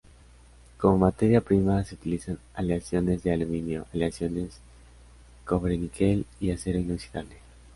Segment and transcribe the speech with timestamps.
[0.79, 4.57] Como materia prima se utilizan aleaciones de aluminio, aleaciones
[5.45, 7.35] cobre-níquel y acero inoxidable.